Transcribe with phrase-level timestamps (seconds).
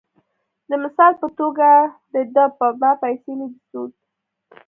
[0.69, 1.69] د مثال پۀ توګه
[2.13, 3.91] د دۀ پۀ ما پېسې نۀ دي سود،